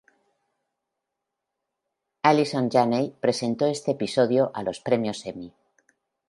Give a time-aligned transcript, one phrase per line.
[2.23, 5.53] Allison Janney presentó este episodio a los Premios Emmy.